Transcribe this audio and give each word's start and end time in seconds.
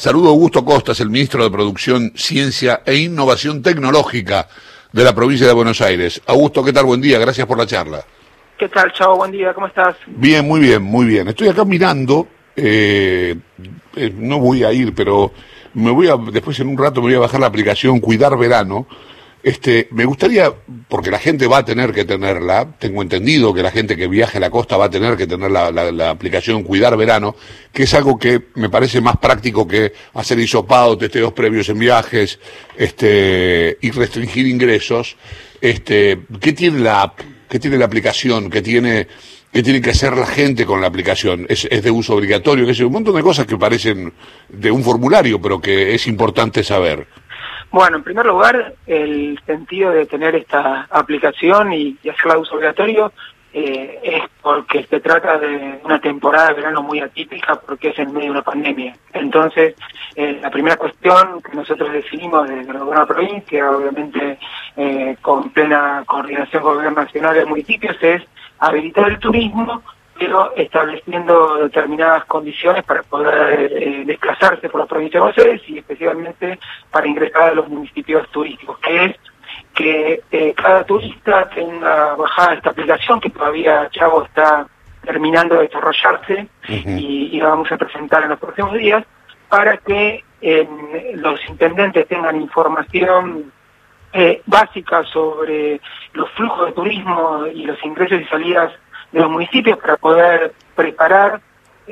Saludo 0.00 0.28
a 0.28 0.30
Augusto 0.30 0.64
Costas, 0.64 0.98
el 1.00 1.10
ministro 1.10 1.44
de 1.44 1.50
Producción, 1.50 2.12
Ciencia 2.14 2.80
e 2.86 2.96
Innovación 2.96 3.60
Tecnológica 3.60 4.48
de 4.90 5.04
la 5.04 5.14
provincia 5.14 5.46
de 5.46 5.52
Buenos 5.52 5.82
Aires. 5.82 6.22
Augusto, 6.26 6.64
¿qué 6.64 6.72
tal? 6.72 6.86
Buen 6.86 7.02
día, 7.02 7.18
gracias 7.18 7.46
por 7.46 7.58
la 7.58 7.66
charla. 7.66 8.02
¿Qué 8.58 8.70
tal, 8.70 8.90
Chao? 8.94 9.18
Buen 9.18 9.30
día, 9.30 9.52
¿cómo 9.52 9.66
estás? 9.66 9.96
Bien, 10.06 10.48
muy 10.48 10.60
bien, 10.60 10.82
muy 10.82 11.04
bien. 11.04 11.28
Estoy 11.28 11.48
acá 11.48 11.66
mirando, 11.66 12.28
eh, 12.56 13.36
eh, 13.94 14.14
no 14.16 14.38
voy 14.38 14.64
a 14.64 14.72
ir, 14.72 14.94
pero 14.94 15.32
me 15.74 15.90
voy 15.90 16.08
a, 16.08 16.16
después 16.16 16.58
en 16.60 16.68
un 16.68 16.78
rato 16.78 17.02
me 17.02 17.08
voy 17.08 17.16
a 17.16 17.18
bajar 17.18 17.40
la 17.40 17.48
aplicación 17.48 18.00
Cuidar 18.00 18.38
Verano, 18.38 18.86
este, 19.42 19.88
me 19.92 20.04
gustaría, 20.04 20.52
porque 20.88 21.10
la 21.10 21.18
gente 21.18 21.46
va 21.46 21.58
a 21.58 21.64
tener 21.64 21.92
que 21.92 22.04
tenerla, 22.04 22.76
tengo 22.78 23.00
entendido 23.00 23.54
que 23.54 23.62
la 23.62 23.70
gente 23.70 23.96
que 23.96 24.06
viaje 24.06 24.36
a 24.36 24.40
la 24.40 24.50
costa 24.50 24.76
va 24.76 24.86
a 24.86 24.90
tener 24.90 25.16
que 25.16 25.26
tener 25.26 25.50
la, 25.50 26.10
aplicación 26.10 26.62
Cuidar 26.62 26.96
Verano, 26.96 27.34
que 27.72 27.84
es 27.84 27.94
algo 27.94 28.18
que 28.18 28.42
me 28.56 28.68
parece 28.68 29.00
más 29.00 29.16
práctico 29.16 29.66
que 29.66 29.94
hacer 30.14 30.38
hisopado, 30.38 30.98
testeos 30.98 31.32
previos 31.32 31.68
en 31.70 31.78
viajes, 31.78 32.38
este, 32.76 33.78
y 33.80 33.90
restringir 33.90 34.46
ingresos. 34.46 35.16
Este, 35.60 36.20
¿qué 36.40 36.52
tiene 36.52 36.80
la 36.80 37.02
app? 37.02 37.20
¿Qué 37.48 37.58
tiene 37.58 37.78
la 37.78 37.86
aplicación? 37.86 38.50
¿Qué 38.50 38.60
tiene, 38.60 39.08
qué 39.52 39.62
tiene 39.62 39.80
que 39.80 39.90
hacer 39.90 40.16
la 40.16 40.26
gente 40.26 40.66
con 40.66 40.82
la 40.82 40.86
aplicación? 40.86 41.46
¿Es, 41.48 41.66
es 41.70 41.82
de 41.82 41.90
uso 41.90 42.14
obligatorio? 42.14 42.66
¿Qué 42.66 42.72
es 42.72 42.80
un 42.80 42.92
montón 42.92 43.16
de 43.16 43.22
cosas 43.22 43.46
que 43.46 43.56
parecen 43.56 44.12
de 44.50 44.70
un 44.70 44.84
formulario, 44.84 45.40
pero 45.40 45.60
que 45.60 45.94
es 45.94 46.06
importante 46.06 46.62
saber. 46.62 47.06
Bueno, 47.72 47.98
en 47.98 48.02
primer 48.02 48.26
lugar, 48.26 48.74
el 48.86 49.38
sentido 49.46 49.92
de 49.92 50.06
tener 50.06 50.34
esta 50.34 50.88
aplicación 50.90 51.72
y, 51.72 51.96
hacerla 52.10 52.34
de 52.34 52.40
uso 52.40 52.56
obligatorio 52.56 53.12
eh, 53.52 54.00
es 54.02 54.22
porque 54.42 54.84
se 54.84 55.00
trata 55.00 55.38
de 55.38 55.80
una 55.84 56.00
temporada 56.00 56.48
de 56.48 56.54
verano 56.54 56.82
muy 56.82 57.00
atípica 57.00 57.60
porque 57.60 57.90
es 57.90 57.98
en 58.00 58.12
medio 58.12 58.26
de 58.26 58.30
una 58.32 58.42
pandemia. 58.42 58.96
Entonces, 59.12 59.76
eh, 60.16 60.38
la 60.42 60.50
primera 60.50 60.76
cuestión 60.76 61.40
que 61.42 61.56
nosotros 61.56 61.92
definimos 61.92 62.48
desde 62.48 62.72
la 62.72 62.80
gobierno 62.80 63.06
provincia, 63.06 63.70
obviamente 63.70 64.38
eh, 64.76 65.16
con 65.22 65.50
plena 65.50 66.02
coordinación 66.06 66.62
con 66.62 66.72
el 66.72 66.78
gobierno 66.78 67.02
nacional 67.02 67.34
de 67.34 67.44
municipios, 67.44 67.96
es 68.02 68.22
habilitar 68.58 69.10
el 69.10 69.18
turismo 69.20 69.80
pero 70.20 70.54
estableciendo 70.54 71.56
determinadas 71.56 72.26
condiciones 72.26 72.84
para 72.84 73.02
poder 73.02 73.72
eh, 73.72 74.02
desplazarse 74.04 74.68
por 74.68 74.82
la 74.82 74.86
provincia 74.86 75.18
de 75.18 75.24
Buenos 75.24 75.38
Aires 75.38 75.62
y 75.66 75.78
especialmente 75.78 76.58
para 76.90 77.08
ingresar 77.08 77.42
a 77.44 77.54
los 77.54 77.66
municipios 77.70 78.28
turísticos, 78.30 78.78
que 78.80 79.04
es 79.06 79.16
que 79.74 80.22
eh, 80.30 80.52
cada 80.54 80.84
turista 80.84 81.48
tenga 81.48 82.14
bajada 82.16 82.52
esta 82.52 82.68
aplicación 82.68 83.18
que 83.18 83.30
todavía 83.30 83.88
Chavo 83.90 84.24
está 84.24 84.66
terminando 85.02 85.54
de 85.54 85.62
desarrollarse 85.62 86.48
y, 86.68 87.40
vamos 87.40 87.72
a 87.72 87.78
presentar 87.78 88.22
en 88.24 88.28
los 88.28 88.38
próximos 88.38 88.74
días 88.74 89.02
para 89.48 89.78
que 89.78 90.22
los 91.14 91.40
intendentes 91.48 92.06
tengan 92.08 92.38
información 92.38 93.50
eh, 94.12 94.42
básica 94.44 95.02
sobre 95.04 95.80
los 96.12 96.28
flujos 96.32 96.66
de 96.66 96.72
turismo 96.72 97.46
y 97.46 97.64
los 97.64 97.82
ingresos 97.84 98.20
y 98.20 98.24
salidas 98.26 98.72
de 99.12 99.20
los 99.20 99.30
municipios 99.30 99.78
para 99.78 99.96
poder 99.96 100.52
preparar 100.74 101.40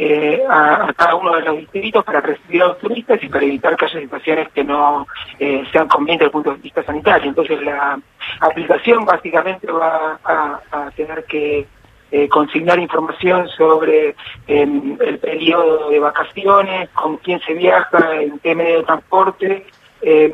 eh, 0.01 0.45
a, 0.49 0.93
cada 0.97 1.17
uno 1.17 1.35
de 1.35 1.43
los 1.43 1.57
distritos 1.57 2.05
para 2.05 2.21
recibir 2.21 2.63
a 2.63 2.69
los 2.69 2.79
turistas 2.79 3.21
y 3.21 3.29
para 3.29 3.45
evitar 3.45 3.77
que 3.77 3.87
haya 3.87 4.01
situaciones 4.01 4.49
que 4.51 4.63
no 4.63 5.07
eh, 5.41 5.65
sean 5.73 5.89
convenientes 5.89 6.27
desde 6.27 6.27
el 6.27 6.33
punto 6.33 6.55
de 6.55 6.63
vista 6.63 6.85
sanitario. 6.85 7.29
Entonces 7.29 7.61
la 7.63 7.99
aplicación 8.41 9.05
básicamente 9.05 9.67
va 9.73 10.21
a, 10.25 10.91
tener 10.95 11.25
que 11.25 11.67
eh, 12.13 12.29
consignar 12.29 12.79
información 12.79 13.49
sobre 13.49 14.15
em, 14.47 14.97
el 15.01 15.19
periodo 15.19 15.91
de 15.91 15.99
vacaciones, 15.99 16.89
con 16.91 17.17
quién 17.17 17.41
se 17.41 17.55
viaja, 17.55 18.21
en 18.21 18.39
qué 18.39 18.55
medio 18.55 18.79
de 18.79 18.85
transporte 18.85 19.67
eh, 20.01 20.33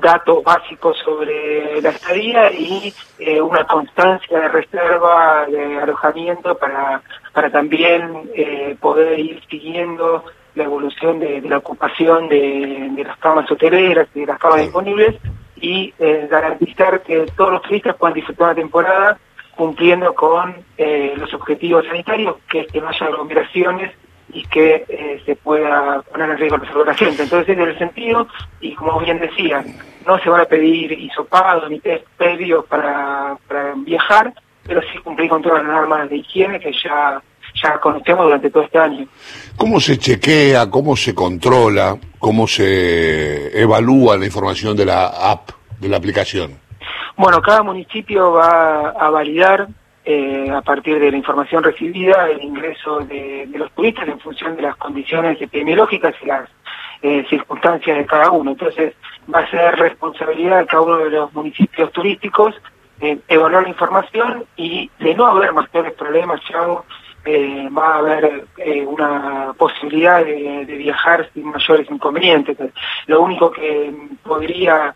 datos 0.00 0.42
básicos 0.42 0.96
sobre 0.98 1.80
la 1.80 1.90
estadía 1.90 2.52
y 2.52 2.92
eh, 3.18 3.40
una 3.40 3.64
constancia 3.66 4.40
de 4.40 4.48
reserva 4.48 5.46
de 5.46 5.78
alojamiento 5.78 6.56
para, 6.56 7.02
para 7.32 7.50
también 7.50 8.30
eh, 8.34 8.76
poder 8.80 9.18
ir 9.18 9.42
siguiendo 9.48 10.24
la 10.54 10.64
evolución 10.64 11.18
de, 11.18 11.40
la 11.42 11.58
ocupación 11.58 12.28
de, 12.28 12.90
las 13.04 13.18
camas 13.18 13.50
hoteleras 13.50 14.08
y 14.14 14.20
de 14.20 14.26
las 14.26 14.38
camas 14.38 14.62
disponibles 14.62 15.16
y 15.56 15.92
eh, 15.98 16.26
garantizar 16.30 17.02
que 17.02 17.26
todos 17.36 17.52
los 17.52 17.62
turistas 17.62 17.96
puedan 17.96 18.14
disfrutar 18.14 18.48
la 18.48 18.54
temporada 18.54 19.18
cumpliendo 19.54 20.14
con 20.14 20.54
los 20.76 21.32
objetivos 21.32 21.86
sanitarios, 21.86 22.36
que 22.46 22.60
es 22.60 22.66
que 22.66 22.78
no 22.78 22.88
haya 22.88 23.06
aglomeraciones 23.06 23.90
y 24.36 24.42
que 24.48 24.84
eh, 24.86 25.22
se 25.24 25.34
pueda 25.34 26.02
poner 26.02 26.28
en 26.28 26.36
riesgo 26.36 26.58
la 26.58 26.66
salud 26.66 26.80
de 26.80 26.86
la 26.92 26.94
gente. 26.94 27.22
Entonces, 27.22 27.56
en 27.56 27.62
el 27.62 27.78
sentido, 27.78 28.28
y 28.60 28.74
como 28.74 29.00
bien 29.00 29.18
decían, 29.18 29.64
no 30.06 30.18
se 30.18 30.28
van 30.28 30.42
a 30.42 30.44
pedir 30.44 30.92
hisopado 30.92 31.66
ni 31.70 31.80
test 31.80 32.04
previos 32.18 32.66
para, 32.66 33.38
para 33.48 33.72
viajar, 33.76 34.34
pero 34.62 34.82
sí 34.92 34.98
cumplir 34.98 35.30
con 35.30 35.40
todas 35.40 35.62
las 35.62 35.72
normas 35.72 36.10
de 36.10 36.16
higiene 36.18 36.60
que 36.60 36.70
ya, 36.84 37.22
ya 37.62 37.80
conocemos 37.80 38.26
durante 38.26 38.50
todo 38.50 38.64
este 38.64 38.78
año. 38.78 39.06
¿Cómo 39.56 39.80
se 39.80 39.96
chequea, 39.96 40.68
cómo 40.68 40.94
se 40.96 41.14
controla, 41.14 41.96
cómo 42.18 42.46
se 42.46 43.58
evalúa 43.58 44.18
la 44.18 44.26
información 44.26 44.76
de 44.76 44.84
la 44.84 45.06
app, 45.06 45.48
de 45.80 45.88
la 45.88 45.96
aplicación? 45.96 46.60
Bueno, 47.16 47.40
cada 47.40 47.62
municipio 47.62 48.32
va 48.32 48.90
a 48.90 49.08
validar 49.08 49.66
eh, 50.08 50.48
a 50.52 50.62
partir 50.62 51.00
de 51.00 51.10
la 51.10 51.16
información 51.16 51.64
recibida, 51.64 52.30
el 52.30 52.40
ingreso 52.40 53.00
de, 53.00 53.48
los 53.52 53.72
turistas 53.72 54.06
en 54.06 54.20
función 54.20 54.54
de 54.54 54.62
las 54.62 54.76
condiciones 54.76 55.42
epidemiológicas 55.42 56.14
y 56.22 56.26
las 56.26 56.48
eh, 57.02 57.26
circunstancias 57.28 57.98
de 57.98 58.06
cada 58.06 58.30
uno. 58.30 58.52
Entonces, 58.52 58.94
va 59.34 59.40
a 59.40 59.50
ser 59.50 59.74
responsabilidad 59.74 60.60
de 60.60 60.66
cada 60.66 60.82
uno 60.82 60.98
de 60.98 61.10
los 61.10 61.34
municipios 61.34 61.90
turísticos 61.90 62.54
eh, 63.00 63.18
evaluar 63.26 63.64
la 63.64 63.70
información 63.70 64.44
y 64.56 64.88
de 65.00 65.12
no 65.16 65.26
haber 65.26 65.52
mayores 65.52 65.92
problemas, 65.94 66.40
ya 66.48 66.60
va 67.76 67.94
a 67.94 67.98
haber 67.98 68.46
una 68.86 69.52
posibilidad 69.58 70.24
de, 70.24 70.64
viajar 70.66 71.28
sin 71.34 71.46
mayores 71.46 71.90
inconvenientes. 71.90 72.56
Lo 73.08 73.22
único 73.22 73.50
que 73.50 73.92
podría 74.22 74.94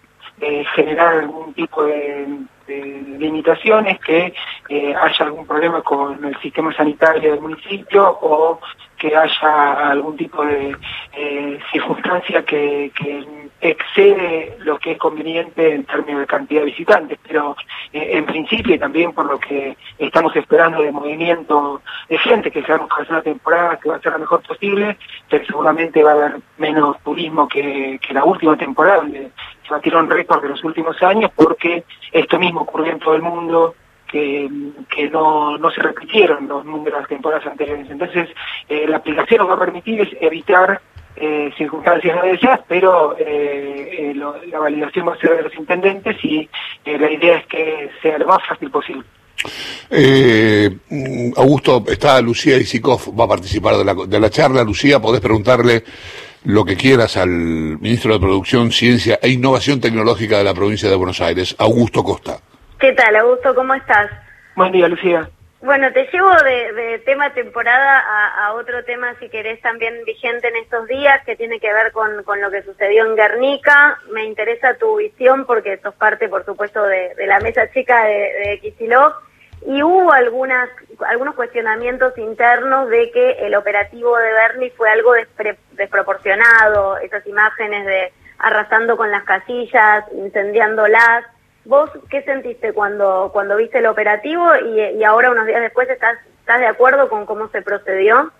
generar 0.77 1.19
algún 1.19 1.53
tipo 1.53 1.83
de 1.83 2.29
limitaciones, 2.71 3.99
que 4.01 4.33
eh, 4.69 4.95
haya 4.95 5.27
algún 5.27 5.47
problema 5.47 5.83
con 5.83 6.25
el 6.25 6.37
sistema 6.41 6.73
sanitario 6.75 7.33
del 7.33 7.41
municipio 7.41 8.19
o 8.23 8.61
que 8.99 9.17
haya 9.17 9.91
algún 9.91 10.17
tipo 10.17 10.45
de 10.45 10.77
eh, 11.15 11.59
circunstancia 11.73 12.45
que, 12.45 12.91
excede 13.61 14.57
lo 14.61 14.79
que 14.79 14.93
es 14.93 14.99
conveniente 14.99 15.75
en 15.75 15.85
términos 15.85 16.21
de 16.21 16.27
cantidad 16.27 16.61
de 16.61 16.67
visitantes, 16.67 17.19
pero 17.27 17.57
eh, 17.93 18.11
en 18.13 18.25
principio 18.25 18.75
y 18.75 18.79
también 18.79 19.13
por 19.13 19.27
lo 19.27 19.39
que 19.39 19.77
estamos 19.99 20.35
esperando 20.35 20.83
de 20.83 20.93
movimiento 20.93 21.83
de 22.09 22.19
gente, 22.19 22.51
que 22.51 22.63
sabemos 22.63 22.89
que 22.89 22.95
va 22.97 23.03
a 23.03 23.05
ser 23.05 23.15
una 23.15 23.23
temporada 23.23 23.77
que 23.79 23.89
va 23.89 23.97
a 23.97 24.01
ser 24.01 24.13
la 24.13 24.19
mejor 24.19 24.43
posible, 24.43 24.97
pero 25.29 25.45
seguramente 25.45 26.03
va 26.03 26.13
a 26.13 26.15
haber 26.15 26.37
menos 26.59 26.99
turismo 27.03 27.49
que, 27.49 27.99
que 28.07 28.15
la 28.15 28.25
última 28.25 28.57
temporada, 28.57 28.99
donde 28.99 29.31
se 29.67 29.71
batieron 29.71 30.09
récords 30.09 30.43
de 30.43 30.49
los 30.49 30.65
últimos 30.65 31.01
años, 31.03 31.31
porque 31.35 31.85
esto 32.13 32.39
mismo 32.39 32.63
ocurrió 32.63 32.93
en 32.93 32.99
todo 32.99 33.15
el 33.15 33.23
mundo, 33.23 33.75
que, 34.11 34.51
que 34.89 35.09
no, 35.09 35.57
no 35.57 35.71
se 35.71 35.81
repitieron 35.81 36.49
los 36.49 36.65
números 36.65 36.95
de 36.95 37.01
las 37.01 37.09
temporadas 37.09 37.47
anteriores. 37.47 37.89
Entonces, 37.89 38.29
eh, 38.69 38.87
la 38.89 38.97
aplicación 38.97 39.39
nos 39.39 39.51
va 39.51 39.55
a 39.55 39.65
permitir 39.65 40.19
evitar 40.21 40.81
eh, 41.17 41.51
circunstancias 41.57 42.17
no 42.17 42.23
deseadas, 42.23 42.61
pero 42.69 43.17
eh, 43.19 44.15
la 44.15 44.59
validación 44.59 45.09
va 45.09 45.15
a 45.15 45.19
ser 45.19 45.37
de 45.37 45.43
los 45.43 45.55
intendentes 45.57 46.17
y 46.25 46.49
la 46.85 47.11
idea 47.11 47.39
es 47.39 47.47
que 47.47 47.91
sea 48.03 48.19
lo 48.19 48.27
más 48.27 48.39
fácil 48.47 48.71
posible. 48.71 49.05
Augusto, 51.37 51.85
está 51.89 52.21
Lucía 52.21 52.57
Isikov, 52.57 53.19
va 53.19 53.25
a 53.25 53.29
participar 53.29 53.77
de 53.77 53.85
la, 53.85 53.95
de 53.95 54.21
la 54.21 54.31
charla. 54.31 54.63
Lucía, 54.63 55.01
podés 55.01 55.21
preguntarle 55.21 55.85
lo 56.45 56.65
que 56.65 56.77
quieras 56.77 57.17
al 57.17 57.29
ministro 57.29 58.15
de 58.15 58.21
Producción, 58.21 58.71
Ciencia 58.71 59.19
e 59.21 59.31
Innovación 59.31 59.81
Tecnológica 59.81 60.39
de 60.39 60.45
la 60.45 60.55
provincia 60.55 60.89
de 60.89 60.97
Buenos 60.97 61.21
Aires, 61.21 61.55
Augusto 61.59 62.03
Costa. 62.03 62.39
¿Qué 62.79 62.93
tal, 62.93 63.15
Augusto? 63.17 63.55
¿Cómo 63.55 63.75
estás? 63.75 64.11
Buen 64.57 64.73
día, 64.73 64.89
Lucía. 64.89 65.29
Bueno, 65.63 65.93
te 65.93 66.09
llevo 66.11 66.31
de, 66.43 67.03
tema 67.05 67.35
temporada 67.35 67.99
a, 68.47 68.55
otro 68.55 68.83
tema, 68.85 69.15
si 69.21 69.29
querés, 69.29 69.61
también 69.61 69.95
vigente 70.07 70.49
en 70.49 70.57
estos 70.57 70.87
días, 70.89 71.23
que 71.27 71.37
tiene 71.37 71.61
que 71.61 71.71
ver 71.71 71.93
con, 71.93 72.17
lo 72.17 72.51
que 72.51 72.63
sucedió 72.63 73.05
en 73.05 73.15
Guernica. 73.15 73.99
Me 74.11 74.25
interesa 74.25 74.79
tu 74.79 74.97
visión 74.97 75.45
porque 75.45 75.77
sos 75.79 75.95
parte, 75.95 76.31
por 76.31 76.47
supuesto, 76.47 76.83
de, 76.85 77.15
la 77.27 77.41
mesa 77.41 77.71
chica 77.73 78.05
de, 78.05 78.61
de 78.63 79.07
Y 79.67 79.83
hubo 79.83 80.11
algunas, 80.13 80.71
algunos 81.07 81.35
cuestionamientos 81.35 82.17
internos 82.17 82.89
de 82.89 83.11
que 83.11 83.33
el 83.41 83.55
operativo 83.55 84.17
de 84.17 84.33
Bernie 84.33 84.71
fue 84.71 84.89
algo 84.89 85.13
desproporcionado, 85.73 86.97
esas 86.99 87.27
imágenes 87.27 87.85
de 87.85 88.13
arrasando 88.39 88.97
con 88.97 89.11
las 89.11 89.25
casillas, 89.25 90.05
incendiándolas. 90.15 91.27
¿Vos 91.65 91.91
qué 92.09 92.23
sentiste 92.23 92.73
cuando, 92.73 93.31
cuando 93.33 93.57
viste 93.57 93.79
el 93.79 93.87
operativo 93.87 94.47
y, 94.57 95.05
ahora 95.05 95.31
unos 95.31 95.47
días 95.47 95.61
después 95.61 95.89
estás, 95.91 96.19
estás 96.41 96.61
de 96.61 96.67
acuerdo 96.67 97.09
con 97.09 97.27
cómo 97.27 97.49
se 97.49 97.63
procedió? 97.63 98.31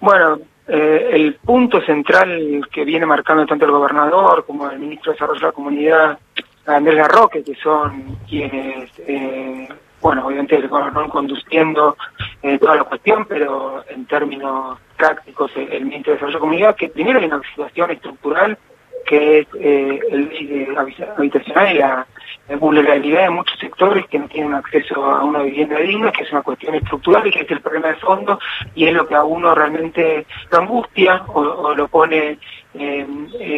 Bueno, 0.00 0.40
eh, 0.66 1.10
el 1.12 1.34
punto 1.36 1.80
central 1.82 2.66
que 2.72 2.84
viene 2.84 3.06
marcando 3.06 3.46
tanto 3.46 3.64
el 3.64 3.70
gobernador 3.70 4.44
como 4.44 4.68
el 4.70 4.78
ministro 4.78 5.12
de 5.12 5.14
Desarrollo 5.14 5.40
de 5.40 5.46
la 5.46 5.52
Comunidad, 5.52 6.18
Andrés 6.66 6.96
Larroque, 6.96 7.44
que 7.44 7.54
son 7.56 8.18
quienes, 8.28 8.90
eh, 9.06 9.68
bueno, 10.00 10.26
obviamente 10.26 10.56
van 10.66 11.08
conduciendo 11.08 11.96
eh, 12.42 12.58
toda 12.58 12.76
la 12.76 12.84
cuestión, 12.84 13.24
pero 13.26 13.84
en 13.88 14.04
términos 14.06 14.78
prácticos 14.96 15.52
el 15.56 15.84
ministro 15.84 16.12
de 16.12 16.16
Desarrollo 16.16 16.26
de 16.26 16.32
la 16.32 16.40
Comunidad, 16.40 16.76
que 16.76 16.88
primero 16.88 17.20
hay 17.20 17.26
una 17.26 17.40
situación 17.48 17.90
estructural 17.92 18.58
que 19.06 19.40
es 19.40 19.46
eh, 19.58 20.00
el 20.10 20.76
habitacional 21.16 21.74
y 21.74 21.78
la, 21.78 22.06
vulnerabilidad 22.48 23.22
de 23.22 23.30
muchos 23.30 23.58
sectores 23.58 24.06
que 24.06 24.18
no 24.18 24.28
tienen 24.28 24.54
acceso 24.54 25.04
a 25.04 25.24
una 25.24 25.42
vivienda 25.42 25.78
digna, 25.78 26.12
que 26.12 26.24
es 26.24 26.32
una 26.32 26.42
cuestión 26.42 26.74
estructural 26.74 27.26
y 27.26 27.30
que 27.30 27.40
es 27.40 27.50
el 27.50 27.60
problema 27.60 27.88
de 27.88 27.96
fondo 27.96 28.38
y 28.74 28.86
es 28.86 28.92
lo 28.92 29.06
que 29.06 29.14
a 29.14 29.24
uno 29.24 29.54
realmente 29.54 30.26
lo 30.50 30.58
angustia 30.58 31.22
o, 31.28 31.74
lo 31.74 31.88
pone 31.88 32.38
eh, 32.74 33.06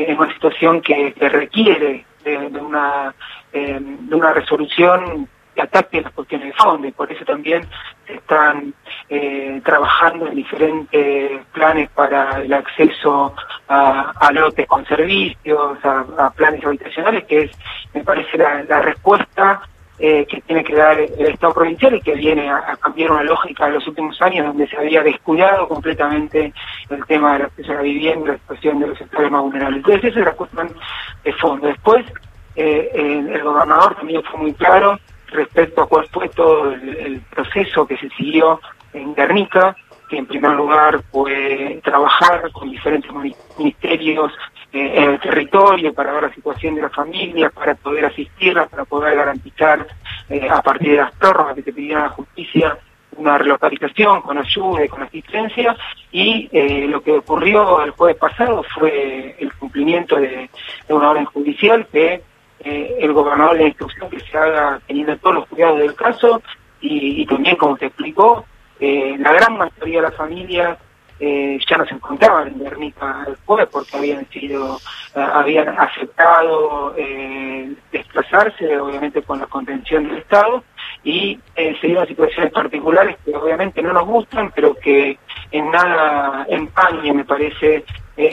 en 0.08 0.18
una 0.18 0.32
situación 0.32 0.80
que, 0.80 1.14
requiere 1.18 2.04
de, 2.24 2.36
una 2.36 3.14
eh, 3.52 3.78
de 3.80 4.14
una 4.14 4.32
resolución 4.32 5.28
que 5.54 5.62
ataque 5.62 6.02
las 6.02 6.12
cuestiones 6.12 6.48
de 6.48 6.52
fondo 6.54 6.86
y 6.86 6.92
por 6.92 7.10
eso 7.10 7.24
también 7.24 7.66
se 8.06 8.14
están 8.14 8.74
eh, 9.08 9.60
trabajando 9.64 10.26
en 10.26 10.34
diferentes 10.34 11.46
planes 11.52 11.88
para 11.90 12.42
el 12.42 12.52
acceso 12.52 13.34
a, 13.68 14.30
lotes 14.32 14.66
con 14.66 14.84
servicios, 14.86 15.78
a, 15.84 16.30
planes 16.30 16.64
habitacionales, 16.64 17.24
que 17.24 17.42
es, 17.42 17.50
me 17.92 18.02
parece, 18.02 18.36
la, 18.38 18.82
respuesta 18.82 19.62
eh, 19.98 20.26
que 20.26 20.40
tiene 20.42 20.64
que 20.64 20.74
dar 20.74 20.98
el 21.00 21.26
Estado 21.26 21.54
provincial 21.54 21.94
y 21.94 22.00
que 22.00 22.14
viene 22.14 22.50
a, 22.50 22.76
cambiar 22.80 23.12
una 23.12 23.22
lógica 23.22 23.66
de 23.66 23.72
los 23.72 23.86
últimos 23.86 24.20
años 24.22 24.46
donde 24.46 24.66
se 24.68 24.76
había 24.76 25.02
descuidado 25.02 25.68
completamente 25.68 26.52
el 26.90 27.04
tema 27.06 27.34
del 27.34 27.42
acceso 27.42 27.72
a 27.72 27.76
la 27.76 27.82
vivienda, 27.82 28.32
la 28.32 28.38
situación 28.38 28.80
de 28.80 28.86
los 28.88 28.98
sectores 28.98 29.30
más 29.30 29.42
vulnerables. 29.42 29.78
Entonces, 29.78 30.04
esa 30.10 30.20
es 30.20 30.26
la 30.26 30.32
cuestión 30.32 30.70
de 31.24 31.32
fondo. 31.34 31.66
Después, 31.68 32.04
eh, 32.56 32.90
el 32.94 33.42
gobernador 33.42 33.94
también 33.96 34.22
fue 34.24 34.40
muy 34.40 34.52
claro 34.54 34.98
respecto 35.34 35.82
a 35.82 35.88
cuál 35.88 36.06
fue 36.08 36.28
todo 36.30 36.72
el, 36.72 37.20
proceso 37.34 37.86
que 37.86 37.96
se 37.96 38.08
siguió 38.10 38.60
en 38.92 39.14
Guernica, 39.14 39.76
en 40.18 40.26
primer 40.26 40.52
lugar 40.52 41.02
fue 41.10 41.80
trabajar 41.82 42.50
con 42.52 42.70
diferentes 42.70 43.10
ministerios 43.58 44.32
eh, 44.72 44.92
en 44.96 45.10
el 45.10 45.20
territorio 45.20 45.94
para 45.94 46.12
ver 46.12 46.24
la 46.24 46.34
situación 46.34 46.74
de 46.74 46.82
las 46.82 46.92
familias, 46.92 47.52
para 47.52 47.74
poder 47.74 48.06
asistirlas, 48.06 48.68
para 48.68 48.84
poder 48.84 49.16
garantizar 49.16 49.86
eh, 50.28 50.48
a 50.50 50.60
partir 50.62 50.92
de 50.92 50.96
las 50.98 51.12
prórrogas 51.12 51.54
que 51.56 51.72
pidieron 51.72 52.02
a 52.02 52.06
la 52.06 52.10
justicia 52.10 52.78
una 53.16 53.38
relocalización 53.38 54.22
con 54.22 54.38
ayuda 54.38 54.84
y 54.84 54.88
con 54.88 55.02
asistencia. 55.02 55.76
Y 56.10 56.48
eh, 56.52 56.86
lo 56.88 57.02
que 57.02 57.12
ocurrió 57.12 57.82
el 57.82 57.90
jueves 57.92 58.16
pasado 58.16 58.64
fue 58.74 59.36
el 59.38 59.52
cumplimiento 59.54 60.16
de 60.16 60.48
una 60.88 61.10
orden 61.10 61.24
judicial 61.26 61.86
que 61.92 62.22
el 62.64 63.12
gobernador 63.12 63.58
la 63.58 63.68
instrucción 63.68 64.08
que 64.08 64.20
se 64.20 64.38
haga 64.38 64.80
teniendo 64.86 65.16
todos 65.18 65.34
los 65.34 65.48
cuidados 65.48 65.80
del 65.80 65.94
caso 65.94 66.42
y, 66.80 67.24
también, 67.26 67.56
como 67.56 67.76
te 67.76 67.86
explicó, 67.86 68.44
eh, 68.86 69.16
la 69.18 69.32
gran 69.32 69.56
mayoría 69.56 70.02
de 70.02 70.08
las 70.08 70.14
familias 70.14 70.78
eh, 71.18 71.58
ya 71.66 71.78
no 71.78 71.86
se 71.86 71.94
encontraban 71.94 72.48
en 72.48 72.58
Guernica 72.58 73.24
después 73.26 73.66
porque 73.72 73.96
habían 73.96 74.28
sido, 74.28 74.78
habían 75.14 75.68
aceptado 75.68 76.94
desplazarse, 77.90 78.78
obviamente 78.78 79.22
con 79.22 79.38
la 79.38 79.46
contención 79.46 80.06
del 80.06 80.18
Estado, 80.18 80.64
y 81.02 81.38
se 81.54 81.86
dieron 81.86 82.06
situaciones 82.08 82.52
particulares 82.52 83.16
que 83.24 83.34
obviamente 83.34 83.80
no 83.80 83.92
nos 83.92 84.06
gustan, 84.06 84.52
pero 84.54 84.74
que 84.74 85.18
en 85.50 85.70
nada 85.70 86.44
empaña, 86.48 87.14
me 87.14 87.24
parece, 87.24 87.84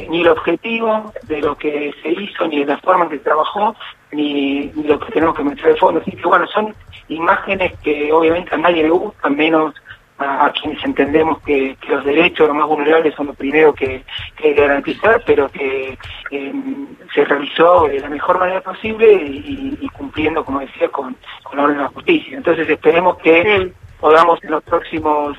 ni 0.09 0.21
el 0.21 0.27
objetivo 0.27 1.13
de 1.23 1.39
lo 1.39 1.55
que 1.57 1.93
se 2.01 2.09
hizo, 2.09 2.47
ni 2.47 2.59
de 2.59 2.65
la 2.65 2.77
forma 2.79 3.05
en 3.05 3.11
que 3.11 3.19
trabajó, 3.19 3.75
ni, 4.11 4.71
lo 4.83 4.99
que 4.99 5.11
tenemos 5.13 5.35
que 5.35 5.43
meter 5.43 5.73
de 5.73 5.75
fondo. 5.75 6.01
Así 6.01 6.11
que 6.11 6.27
bueno, 6.27 6.47
son 6.47 6.75
imágenes 7.07 7.73
que 7.83 8.11
obviamente 8.11 8.53
a 8.55 8.57
nadie 8.57 8.83
le 8.83 8.89
gustan, 8.89 9.35
menos 9.35 9.75
a, 10.21 10.51
quienes 10.51 10.83
entendemos 10.83 11.39
que, 11.41 11.77
los 11.87 12.03
derechos 12.05 12.39
de 12.39 12.47
los 12.47 12.55
más 12.55 12.67
vulnerables 12.67 13.13
son 13.15 13.27
lo 13.27 13.33
primero 13.33 13.73
que, 13.73 14.03
que 14.35 14.53
garantizar, 14.53 15.21
pero 15.25 15.49
que 15.49 15.97
em, 16.31 16.87
se 17.13 17.25
realizó 17.25 17.87
de 17.87 17.99
la 17.99 18.09
mejor 18.09 18.39
manera 18.39 18.61
posible 18.61 19.11
y, 19.11 19.89
cumpliendo, 19.89 20.43
como 20.45 20.59
decía, 20.59 20.89
con, 20.89 21.15
con 21.43 21.57
la 21.57 21.63
orden 21.63 21.77
de 21.77 21.83
la 21.83 21.89
justicia. 21.89 22.37
Entonces 22.37 22.69
esperemos 22.69 23.17
que 23.17 23.71
podamos 23.99 24.43
en 24.43 24.51
los 24.51 24.63
próximos 24.63 25.37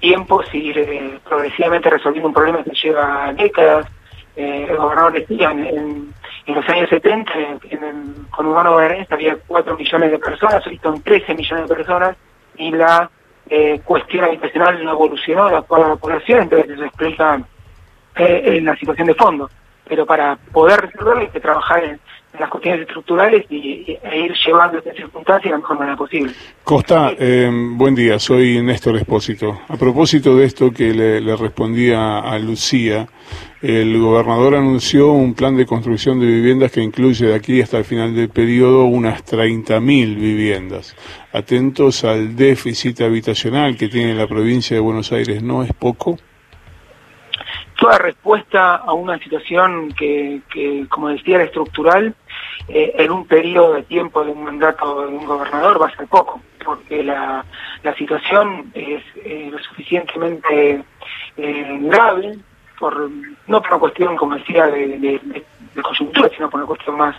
tiempos 0.00 0.46
ir 0.54 0.78
eh, 0.78 1.18
progresivamente 1.28 1.90
resolviendo 1.90 2.28
un 2.28 2.34
problema 2.34 2.62
que 2.62 2.70
lleva 2.70 3.32
décadas. 3.34 3.86
Eh, 4.36 4.66
el 4.68 4.76
gobernador 4.76 5.12
decía 5.12 5.50
en 5.50 6.14
en 6.48 6.54
los 6.54 6.66
años 6.70 6.88
70, 6.88 7.30
en 7.70 7.84
el 7.84 8.30
conurbano 8.30 8.72
bonaerense 8.72 9.12
había 9.12 9.36
4 9.46 9.76
millones 9.76 10.10
de 10.10 10.18
personas, 10.18 10.66
hoy 10.66 10.78
son 10.82 11.02
13 11.02 11.34
millones 11.34 11.68
de 11.68 11.74
personas, 11.74 12.16
y 12.56 12.70
la 12.70 13.10
eh, 13.50 13.80
cuestión 13.84 14.24
habitacional 14.24 14.82
no 14.84 14.92
evolucionó 14.92 15.48
de 15.48 15.56
acuerdo 15.56 15.86
a 15.86 15.88
la 15.90 15.96
población, 15.96 16.42
entonces 16.42 16.70
eso 16.70 16.84
explica 16.84 17.40
eh, 18.16 18.60
la 18.62 18.76
situación 18.76 19.06
de 19.06 19.14
fondo. 19.14 19.50
Pero 19.88 20.06
para 20.06 20.36
poder 20.52 20.80
resolverlo 20.80 21.22
hay 21.22 21.28
que 21.28 21.40
trabajar 21.40 21.84
en, 21.84 22.00
las 22.38 22.50
cuestiones 22.50 22.82
estructurales 22.82 23.46
y, 23.50 23.98
e 24.00 24.20
ir 24.20 24.32
llevando 24.46 24.78
estas 24.78 24.94
circunstancias 24.94 25.44
de 25.44 25.50
la 25.50 25.56
mejor 25.56 25.78
manera 25.78 25.96
posible. 25.96 26.32
Costa, 26.62 27.12
eh, 27.18 27.50
buen 27.52 27.96
día, 27.96 28.18
soy 28.20 28.62
Néstor 28.62 28.96
Espósito. 28.96 29.62
A 29.66 29.76
propósito 29.76 30.36
de 30.36 30.44
esto 30.44 30.70
que 30.70 30.92
le, 30.92 31.20
le 31.20 31.36
respondía 31.36 32.18
a 32.18 32.38
Lucía, 32.38 33.08
el 33.60 33.98
gobernador 33.98 34.54
anunció 34.54 35.10
un 35.10 35.34
plan 35.34 35.56
de 35.56 35.66
construcción 35.66 36.20
de 36.20 36.26
viviendas 36.26 36.70
que 36.70 36.80
incluye 36.80 37.26
de 37.26 37.34
aquí 37.34 37.60
hasta 37.60 37.78
el 37.78 37.84
final 37.84 38.14
del 38.14 38.28
periodo 38.28 38.84
unas 38.84 39.24
30.000 39.24 39.80
viviendas. 40.14 40.94
Atentos 41.32 42.04
al 42.04 42.36
déficit 42.36 43.00
habitacional 43.00 43.76
que 43.76 43.88
tiene 43.88 44.14
la 44.14 44.28
provincia 44.28 44.76
de 44.76 44.80
Buenos 44.80 45.10
Aires, 45.10 45.42
¿no 45.42 45.64
es 45.64 45.72
poco? 45.72 46.18
Toda 47.78 47.96
respuesta 47.98 48.74
a 48.74 48.92
una 48.92 49.20
situación 49.20 49.92
que, 49.92 50.42
como 50.88 51.10
decía, 51.10 51.36
era 51.36 51.44
estructural, 51.44 52.12
eh, 52.66 52.92
en 52.98 53.12
un 53.12 53.24
periodo 53.24 53.74
de 53.74 53.84
tiempo 53.84 54.24
de 54.24 54.32
un 54.32 54.42
mandato 54.42 55.02
de 55.06 55.14
un 55.14 55.24
gobernador 55.24 55.80
va 55.80 55.86
a 55.86 55.96
ser 55.96 56.08
poco, 56.08 56.40
porque 56.64 57.04
la, 57.04 57.44
situación 57.96 58.72
es 58.74 59.04
eh, 59.24 59.48
lo 59.52 59.58
suficientemente 59.60 60.82
eh, 61.36 61.78
grave 61.82 62.38
por 62.80 63.08
no 63.46 63.62
por 63.62 63.70
una 63.70 63.78
cuestión, 63.78 64.16
como 64.16 64.34
decía, 64.34 64.66
de, 64.66 65.44
coyuntura, 65.80 66.28
sino 66.34 66.50
por 66.50 66.58
una 66.58 66.66
cuestión 66.66 66.96
más 66.96 67.14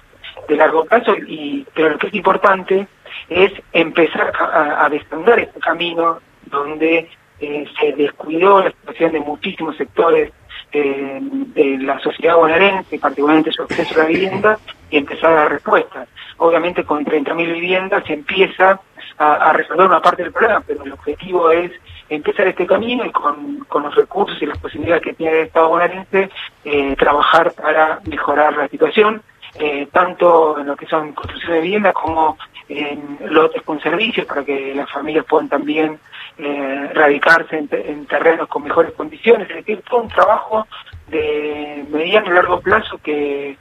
de 0.49 0.57
largo 0.57 0.83
plazo, 0.83 1.15
y 1.25 1.65
pero 1.73 1.91
lo 1.91 1.97
que 1.97 2.07
es 2.07 2.13
importante 2.15 2.85
es 3.29 3.53
empezar 3.71 4.33
a, 4.37 4.85
a 4.85 4.87
este 4.93 5.59
camino 5.61 6.19
donde 6.47 7.09
se 7.39 7.93
descuidó 7.93 8.61
la 8.61 8.71
situación 8.71 9.13
de 9.13 9.19
muchísimos 9.21 9.77
sectores 9.77 10.33
eh, 10.71 11.19
de 11.21 11.77
la 11.79 11.99
sociedad 11.99 12.35
bonaerense, 12.35 12.99
particularmente 12.99 13.51
su 13.51 13.63
acceso 13.63 13.95
a 13.95 14.03
la 14.03 14.09
vivienda, 14.09 14.59
y 14.89 14.97
empezar 14.97 15.31
a 15.31 15.35
dar 15.35 15.51
respuestas. 15.51 16.07
Obviamente 16.37 16.83
con 16.83 17.03
30.000 17.05 17.53
viviendas 17.53 18.03
se 18.05 18.13
empieza 18.13 18.79
a, 19.17 19.51
resolver 19.53 19.87
una 19.87 20.01
parte 20.01 20.23
del 20.23 20.31
problema, 20.31 20.61
pero 20.65 20.83
el 20.83 20.93
objetivo 20.93 21.51
es 21.51 21.71
empezar 22.07 22.47
este 22.47 22.65
camino 22.65 23.05
y 23.05 23.11
con, 23.11 23.83
los 23.83 23.95
recursos 23.95 24.41
y 24.41 24.45
las 24.45 24.57
posibilidades 24.57 25.03
que 25.03 25.13
tiene 25.13 25.39
el 25.39 25.47
Estado 25.47 25.69
bonaerense 25.69 26.29
eh, 26.63 26.95
trabajar 26.95 27.51
para 27.53 27.99
mejorar 28.05 28.55
la 28.55 28.67
situación, 28.67 29.21
eh, 29.55 29.87
tanto 29.91 30.59
en 30.59 30.67
lo 30.67 30.75
que 30.75 30.85
son 30.85 31.11
construcción 31.13 31.53
de 31.53 31.61
vivienda 31.61 31.91
como 31.93 32.37
en 32.69 33.17
lotes 33.25 33.63
con 33.63 33.81
servicios 33.81 34.25
para 34.27 34.45
que 34.45 34.73
las 34.75 34.89
familias 34.91 35.25
puedan 35.25 35.49
también 35.49 35.99
eh, 36.41 36.91
radicarse 36.93 37.57
en, 37.57 38.05
terrenos 38.05 38.47
con 38.47 38.63
mejores 38.63 38.93
condiciones, 38.93 39.49
es 39.49 39.57
decir, 39.57 39.81
todo 39.89 40.03
un 40.03 40.07
trabajo 40.07 40.65
de 41.07 41.85
mediano 41.91 42.27
y 42.27 42.33
largo 42.33 42.61
plazo 42.61 42.97
que, 43.03 43.57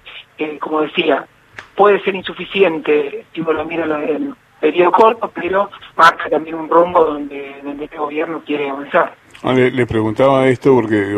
como 0.60 0.82
decía, 0.82 1.26
puede 1.74 2.00
ser 2.02 2.14
insuficiente 2.14 3.24
si 3.32 3.40
uno 3.40 3.52
lo 3.52 3.64
mira 3.64 3.84
en 4.04 4.34
periodo 4.60 4.92
corto, 4.92 5.30
pero 5.34 5.70
marca 5.96 6.28
también 6.30 6.54
un 6.54 6.68
rumbo 6.68 7.04
donde, 7.04 7.56
donde 7.62 7.84
este 7.84 7.98
gobierno 7.98 8.42
quiere 8.46 8.70
avanzar. 8.70 9.12
Ah, 9.40 9.52
le, 9.52 9.86
preguntaba 9.86 10.48
esto 10.48 10.74
porque 10.74 11.16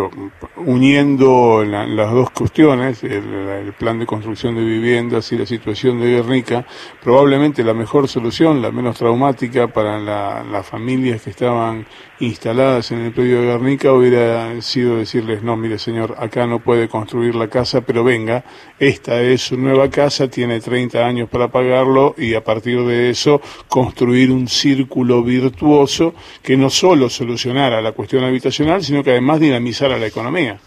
uniendo 0.57 1.65
las 1.65 2.12
dos 2.12 2.29
cuestiones, 2.31 3.03
el, 3.03 3.73
plan 3.79 3.99
de 3.99 4.05
construcción 4.05 4.57
de 4.57 4.62
viviendas 4.62 5.33
y 5.33 5.39
la 5.39 5.47
situación 5.47 5.99
de 6.00 6.11
Guernica, 6.11 6.67
probablemente 7.03 7.65
la 7.65 7.73
mejor 7.73 8.09
solución, 8.09 8.61
la 8.61 8.71
menos 8.71 8.99
traumática 8.99 9.69
para 9.69 9.99
las 10.45 10.67
familias 10.67 11.23
que 11.23 11.31
estaban 11.31 11.87
instaladas 12.19 12.91
en 12.91 12.99
el 12.99 13.12
predio 13.12 13.41
de 13.41 13.47
Guernica 13.47 13.95
hubiera 13.95 14.61
sido 14.61 14.99
decirles, 14.99 15.43
no, 15.43 15.57
mire 15.57 15.79
señor, 15.79 16.15
acá 16.19 16.47
no 16.47 16.59
puede 16.59 16.89
construir 16.89 17.35
la 17.35 17.49
casa, 17.49 17.81
pero 17.81 18.05
venga, 18.05 18.45
esta 18.79 19.23
es 19.23 19.41
su 19.41 19.57
nueva 19.57 19.89
casa, 19.89 20.29
tiene 20.29 20.61
30 20.61 21.07
años 21.07 21.31
para 21.31 21.49
pagarlo 21.49 22.15
y 22.19 22.35
a 22.35 22.45
partir 22.45 22.85
de 22.85 23.09
eso 23.09 23.41
construir 23.69 24.31
un 24.31 24.47
círculo 24.47 25.23
virtuoso 25.23 26.12
que 26.43 26.59
no 26.59 26.69
solo 26.69 27.09
solucionara 27.09 27.81
la 27.81 27.93
cuestión 27.93 28.10
habitacional, 28.19 28.83
sino 28.83 29.02
que 29.02 29.11
además 29.12 29.40
dinamizar 29.40 29.93
a 29.93 29.99
la 29.99 30.07
economía. 30.07 30.59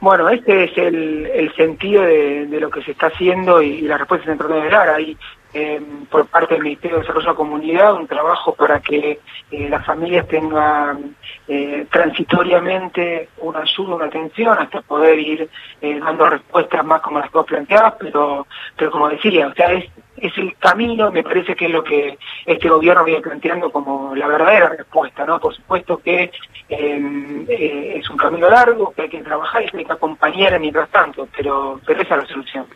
Bueno, 0.00 0.30
este 0.30 0.64
es 0.64 0.78
el, 0.78 1.26
el 1.26 1.54
sentido 1.54 2.02
de, 2.02 2.46
lo 2.58 2.70
que 2.70 2.82
se 2.82 2.92
está 2.92 3.08
haciendo 3.08 3.60
y, 3.60 3.68
y 3.68 3.80
la 3.82 3.98
respuesta 3.98 4.32
se 4.32 4.38
trata 4.38 4.54
de 4.54 4.70
dar. 4.70 4.88
Hay 4.88 5.16
eh, 5.52 5.80
por 6.08 6.26
parte 6.26 6.54
del 6.54 6.62
Ministerio 6.62 6.96
de 6.96 7.02
Desarrollo 7.02 7.26
de 7.26 7.32
la 7.32 7.36
Comunidad 7.36 7.94
un 7.94 8.06
trabajo 8.06 8.54
para 8.54 8.80
que 8.80 9.18
eh, 9.50 9.68
las 9.68 9.84
familias 9.84 10.28
tengan 10.28 11.16
eh, 11.48 11.86
transitoriamente 11.90 13.30
una 13.38 13.60
ayuda, 13.60 13.96
una 13.96 14.04
atención, 14.06 14.56
hasta 14.56 14.80
poder 14.82 15.18
ir 15.18 15.50
eh, 15.80 15.98
dando 15.98 16.30
respuestas 16.30 16.84
más 16.84 17.00
como 17.00 17.18
las 17.18 17.30
que 17.30 17.38
vos 17.38 17.46
planteabas, 17.46 17.94
pero, 17.98 18.46
pero 18.76 18.90
como 18.90 19.08
decía, 19.08 19.48
o 19.48 19.54
sea, 19.54 19.72
es, 19.72 19.86
es 20.20 20.36
el 20.38 20.56
camino, 20.58 21.10
me 21.10 21.22
parece 21.22 21.54
que 21.54 21.66
es 21.66 21.70
lo 21.70 21.82
que 21.82 22.18
este 22.46 22.68
gobierno 22.68 23.04
viene 23.04 23.20
planteando 23.20 23.70
como 23.70 24.14
la 24.14 24.26
verdadera 24.26 24.68
respuesta, 24.70 25.24
¿no? 25.24 25.40
Por 25.40 25.54
supuesto 25.54 25.98
que 25.98 26.30
eh, 26.68 27.94
es 27.96 28.10
un 28.10 28.16
camino 28.16 28.48
largo, 28.48 28.92
que 28.92 29.02
hay 29.02 29.08
que 29.08 29.22
trabajar 29.22 29.62
y 29.62 29.68
que 29.68 29.78
hay 29.78 29.84
que 29.84 29.92
acompañar 29.92 30.58
mientras 30.60 30.88
tanto, 30.90 31.28
pero, 31.36 31.80
pero 31.86 32.02
esa 32.02 32.16
es 32.16 32.22
la 32.22 32.28
solución. 32.28 32.66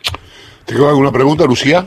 ¿Tengo 0.65 0.87
alguna 0.87 1.11
pregunta, 1.11 1.45
Lucía? 1.45 1.85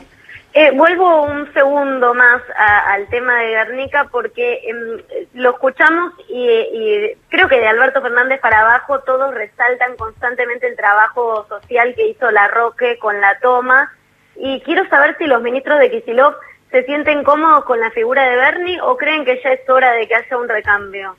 Eh, 0.55 0.71
vuelvo 0.75 1.25
un 1.25 1.53
segundo 1.53 2.15
más 2.15 2.41
a, 2.57 2.93
al 2.93 3.07
tema 3.09 3.35
de 3.41 3.49
Guernica 3.49 4.09
porque 4.11 4.55
eh, 4.55 5.27
lo 5.35 5.51
escuchamos 5.51 6.15
y, 6.29 6.43
y, 6.43 7.17
creo 7.29 7.49
que 7.49 7.61
de 7.61 7.69
Alberto 7.69 8.01
Fernández 8.01 8.41
para 8.41 8.61
abajo 8.61 9.01
todos 9.01 9.35
resaltan 9.35 9.97
constantemente 9.97 10.67
el 10.67 10.75
trabajo 10.75 11.47
social 11.49 11.95
que 11.95 12.09
hizo 12.09 12.31
La 12.31 12.49
Roque 12.49 12.99
con 12.99 13.21
la 13.21 13.39
toma 13.41 13.93
y 14.41 14.61
quiero 14.61 14.89
saber 14.89 15.17
si 15.19 15.27
los 15.27 15.43
ministros 15.43 15.79
de 15.79 15.91
Kisilov 15.91 16.35
se 16.71 16.85
sienten 16.85 17.25
cómodos 17.25 17.65
con 17.65 17.81
la 17.81 17.91
figura 17.91 18.29
de 18.29 18.37
Bernie 18.37 18.81
o 18.81 18.97
creen 18.97 19.25
que 19.25 19.41
ya 19.43 19.53
es 19.53 19.69
hora 19.69 19.93
de 19.93 20.07
que 20.07 20.15
haya 20.15 20.37
un 20.37 20.49
recambio. 20.49 21.17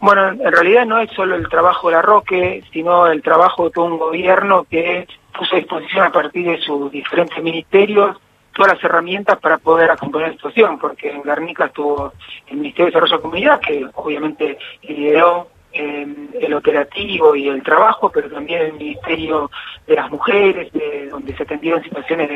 Bueno, 0.00 0.28
en 0.28 0.52
realidad 0.52 0.86
no 0.86 0.98
es 1.00 1.10
solo 1.12 1.36
el 1.36 1.48
trabajo 1.48 1.88
de 1.88 1.96
La 1.96 2.02
Roque, 2.02 2.62
sino 2.72 3.06
el 3.06 3.22
trabajo 3.22 3.64
de 3.64 3.70
todo 3.70 3.84
un 3.86 3.98
gobierno 3.98 4.64
que 4.64 5.06
puso 5.36 5.54
a 5.54 5.58
disposición 5.58 6.06
a 6.06 6.12
partir 6.12 6.46
de 6.46 6.58
sus 6.60 6.90
diferentes 6.90 7.42
ministerios 7.42 8.16
todas 8.54 8.74
las 8.74 8.84
herramientas 8.84 9.38
para 9.38 9.58
poder 9.58 9.90
acompañar 9.90 10.28
la 10.28 10.34
situación, 10.34 10.78
porque 10.78 11.10
en 11.10 11.22
Guernica 11.22 11.66
estuvo 11.66 12.12
el 12.48 12.56
Ministerio 12.56 12.86
de 12.86 12.90
Desarrollo 12.90 13.16
de 13.16 13.22
Comunidad, 13.22 13.60
que 13.60 13.86
obviamente 13.94 14.58
lideró 14.82 15.48
eh, 15.72 16.06
el 16.40 16.54
operativo 16.54 17.34
y 17.34 17.48
el 17.48 17.62
trabajo, 17.62 18.10
pero 18.10 18.30
también 18.30 18.62
el 18.62 18.72
Ministerio 18.74 19.50
de 19.86 19.94
las 19.94 20.10
Mujeres, 20.10 20.72
de, 20.72 21.08
donde 21.08 21.36
se 21.36 21.42
atendieron 21.42 21.82
situaciones 21.82 22.28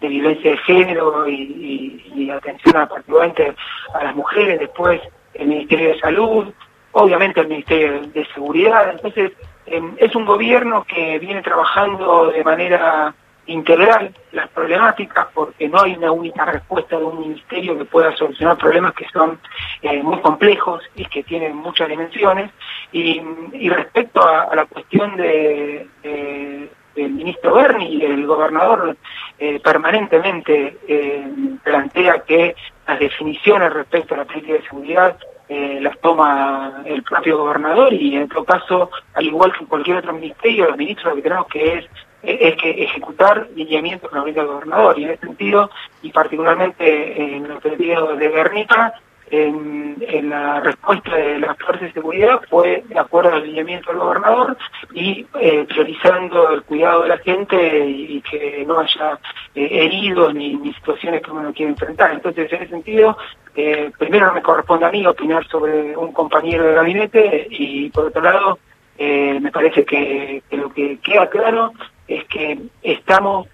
de, 0.00 0.08
violencia 0.08 0.50
de 0.50 0.56
género 0.58 1.28
y 1.28 2.30
atención 2.30 2.76
a, 2.76 2.88
particularmente 2.88 3.54
a 3.94 4.04
las 4.04 4.14
mujeres, 4.14 4.58
después 4.60 5.00
el 5.34 5.48
Ministerio 5.48 5.88
de 5.88 6.00
Salud, 6.00 6.52
obviamente 6.92 7.40
el 7.40 7.48
Ministerio 7.48 8.02
de 8.08 8.26
Seguridad. 8.34 8.90
Entonces, 8.90 9.32
eh, 9.66 9.80
es 9.98 10.14
un 10.14 10.24
gobierno 10.24 10.84
que 10.84 11.18
viene 11.18 11.42
trabajando 11.42 12.30
de 12.30 12.44
manera 12.44 13.14
integral 13.46 14.14
las 14.32 14.48
problemáticas 14.50 15.26
porque 15.34 15.68
no 15.68 15.82
hay 15.82 15.94
una 15.94 16.12
única 16.12 16.44
respuesta 16.44 16.96
de 16.96 17.04
un 17.04 17.20
ministerio 17.20 17.76
que 17.76 17.84
pueda 17.84 18.14
solucionar 18.16 18.56
problemas 18.56 18.94
que 18.94 19.06
son 19.12 19.38
eh, 19.82 20.02
muy 20.02 20.20
complejos 20.20 20.82
y 20.94 21.04
que 21.06 21.22
tienen 21.24 21.56
muchas 21.56 21.88
dimensiones. 21.88 22.50
Y, 22.92 23.20
respecto 23.68 24.26
a, 24.26 24.54
la 24.54 24.66
cuestión 24.66 25.16
de, 25.16 25.88
de, 26.02 26.70
del 26.94 27.10
ministro 27.10 27.54
Berni 27.54 28.02
el 28.04 28.26
gobernador 28.26 28.96
eh, 29.38 29.58
permanentemente 29.60 30.78
eh, 30.86 31.26
plantea 31.64 32.20
que 32.20 32.54
las 32.86 32.98
definiciones 32.98 33.72
respecto 33.72 34.14
a 34.14 34.18
la 34.18 34.24
política 34.24 34.54
de 34.54 34.62
seguridad 34.62 35.16
las 35.48 35.98
toma 36.00 36.82
el 36.86 37.02
propio 37.02 37.36
gobernador 37.36 37.92
y 37.92 38.16
en 38.16 38.26
todo 38.26 38.42
caso, 38.42 38.90
al 39.12 39.26
igual 39.26 39.52
que 39.52 39.66
cualquier 39.66 39.98
otro 39.98 40.14
ministerio, 40.14 40.68
los 40.68 40.78
ministros 40.78 41.10
lo 41.10 41.16
que 41.16 41.22
tenemos 41.22 41.46
que 41.48 41.74
es 41.74 41.84
es 42.22 42.56
que 42.56 42.84
ejecutar 42.84 43.48
lineamientos 43.54 44.12
la 44.12 44.20
política 44.20 44.42
del 44.42 44.52
gobernador 44.52 44.98
y 44.98 45.04
en 45.04 45.10
ese 45.10 45.26
sentido 45.26 45.70
y 46.02 46.10
particularmente 46.10 47.20
en 47.20 47.46
el 47.46 47.58
pedido 47.58 48.16
de 48.16 48.28
Guernica 48.28 48.94
en, 49.32 50.28
la 50.28 50.60
respuesta 50.60 51.16
de 51.16 51.38
las 51.38 51.56
fuerzas 51.58 51.88
de 51.88 51.92
seguridad 51.92 52.40
fue 52.50 52.84
de 52.86 52.98
acuerdo 52.98 53.32
al 53.32 53.44
lineamiento 53.44 53.90
del 53.90 54.00
gobernador 54.00 54.56
y 54.92 55.26
eh, 55.40 55.64
priorizando 55.68 56.50
el 56.50 56.62
cuidado 56.62 57.02
de 57.02 57.08
la 57.08 57.18
gente 57.18 57.86
y, 57.88 58.20
que 58.20 58.64
no 58.66 58.78
haya 58.78 59.18
eh, 59.54 59.68
heridos 59.70 60.34
ni, 60.34 60.72
situaciones 60.74 61.22
que 61.22 61.30
uno 61.30 61.42
no 61.44 61.52
quiere 61.52 61.72
enfrentar. 61.72 62.12
Entonces, 62.12 62.52
en 62.52 62.62
ese 62.62 62.70
sentido, 62.70 63.16
eh, 63.56 63.90
primero 63.98 64.32
me 64.32 64.42
corresponde 64.42 64.86
a 64.86 64.90
mí 64.90 65.06
opinar 65.06 65.46
sobre 65.48 65.96
un 65.96 66.12
compañero 66.12 66.64
de 66.64 66.74
gabinete 66.74 67.46
y 67.50 67.88
por 67.90 68.06
otro 68.06 68.22
lado, 68.22 68.58
eh, 68.98 69.38
me 69.40 69.50
parece 69.50 69.84
que, 69.84 70.42
que, 70.48 70.56
lo 70.56 70.70
que 70.72 70.98
queda 70.98 71.28
claro 71.30 71.72
es 72.16 72.24
que 72.24 72.58
estamos 72.82 73.48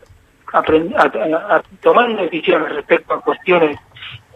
a, 0.52 0.58
a, 0.58 1.62
tomando 1.82 2.22
decisiones 2.22 2.72
respecto 2.74 3.14
a 3.14 3.20
cuestiones 3.20 3.78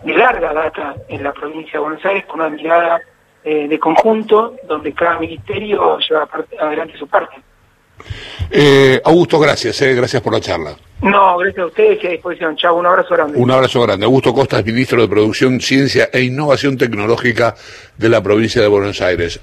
de 0.05 0.15
larga 0.15 0.53
data 0.53 0.95
en 1.09 1.23
la 1.23 1.33
provincia 1.33 1.73
de 1.75 1.79
Buenos 1.79 2.05
Aires 2.05 2.25
con 2.27 2.41
una 2.41 2.51
mirada 2.51 3.01
eh, 3.45 3.67
de 3.69 3.79
conjunto 3.79 4.57
donde 4.69 4.93
cada 4.93 5.19
ministerio 5.19 5.99
lleva 5.99 6.27
parte, 6.27 6.57
adelante 6.59 6.99
su 6.99 7.07
parte. 7.07 7.37
Eh, 8.51 9.01
Augusto, 9.05 9.39
gracias, 9.39 9.81
eh, 9.83 9.95
gracias 9.95 10.23
por 10.23 10.33
la 10.33 10.41
charla. 10.41 10.77
No, 11.03 11.37
gracias 11.39 11.65
a 11.65 11.67
ustedes 11.67 12.05
y 12.05 12.07
a 12.07 12.11
disposición. 12.11 12.57
Chao, 12.57 12.77
un 12.77 12.87
abrazo 12.87 13.15
grande. 13.15 13.39
Un 13.39 13.51
abrazo 13.51 13.83
grande. 13.83 14.05
Augusto 14.05 14.33
Costas, 14.33 14.65
ministro 14.65 15.01
de 15.01 15.09
Producción, 15.09 15.61
Ciencia 15.61 16.09
e 16.13 16.23
Innovación 16.23 16.79
Tecnológica 16.79 17.57
de 17.97 18.09
la 18.09 18.23
provincia 18.23 18.63
de 18.63 18.69
Buenos 18.69 19.01
Aires. 19.01 19.27